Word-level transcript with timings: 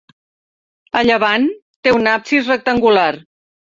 A 1.01 1.03
llevant 1.09 1.47
té 1.85 1.97
un 2.01 2.13
absis 2.17 2.53
rectangular. 2.57 3.09